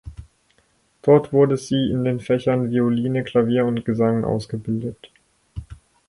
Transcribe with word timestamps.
Dort 1.03 1.31
wurde 1.31 1.57
sie 1.57 1.91
in 1.91 2.03
den 2.03 2.19
Fächern 2.19 2.71
Violine, 2.71 3.23
Klavier 3.23 3.67
und 3.67 3.85
Gesang 3.85 4.23
ausgebildet. 4.23 5.11